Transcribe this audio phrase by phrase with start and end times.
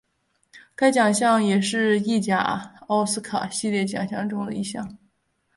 [0.75, 4.97] 该奖项也是意甲奥斯卡系列奖项中的一项。